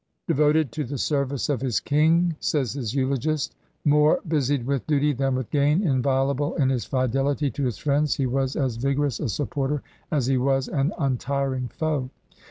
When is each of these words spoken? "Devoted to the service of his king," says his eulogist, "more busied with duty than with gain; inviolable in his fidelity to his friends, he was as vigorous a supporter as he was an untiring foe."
"Devoted 0.27 0.71
to 0.71 0.83
the 0.83 0.97
service 0.97 1.47
of 1.47 1.61
his 1.61 1.79
king," 1.79 2.35
says 2.39 2.73
his 2.73 2.95
eulogist, 2.95 3.53
"more 3.85 4.19
busied 4.27 4.65
with 4.65 4.87
duty 4.87 5.13
than 5.13 5.35
with 5.35 5.51
gain; 5.51 5.83
inviolable 5.83 6.55
in 6.55 6.69
his 6.69 6.85
fidelity 6.85 7.51
to 7.51 7.65
his 7.65 7.77
friends, 7.77 8.15
he 8.15 8.25
was 8.25 8.55
as 8.55 8.77
vigorous 8.77 9.19
a 9.19 9.29
supporter 9.29 9.83
as 10.09 10.25
he 10.25 10.37
was 10.39 10.67
an 10.67 10.91
untiring 10.97 11.67
foe." 11.67 12.09